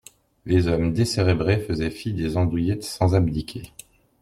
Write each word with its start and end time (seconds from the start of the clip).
Les 0.47 0.65
hommes 0.67 0.93
décérébrés 0.93 1.59
faisaient 1.59 1.91
fi 1.91 2.11
des 2.11 2.35
andouillettes 2.35 2.81
sans 2.85 3.13
abdiquer. 3.13 3.71